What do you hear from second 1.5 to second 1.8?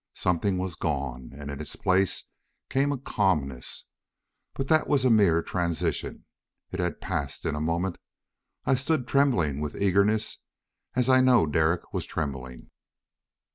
in its